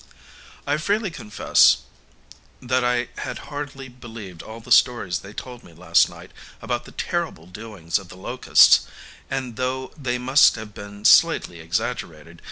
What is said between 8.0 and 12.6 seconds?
the locusts, and thought they must have been slightly exaggerated.